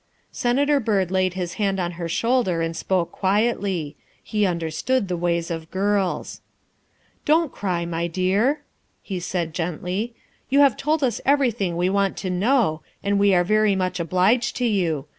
[0.31, 3.95] Senator Byrd laid his hand on her shoulder and spoke quietly.
[4.23, 6.41] He understood the ways of girls."
[7.25, 8.63] Don't cry, my dear,"
[9.03, 10.15] he said gently,"
[10.49, 11.03] you have 336 THE WIFE OF told
[11.43, 15.05] us everything we want to know and we are very much obliged to you.